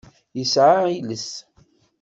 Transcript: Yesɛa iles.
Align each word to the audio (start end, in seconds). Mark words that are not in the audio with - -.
Yesɛa 0.37 0.79
iles. 0.97 1.29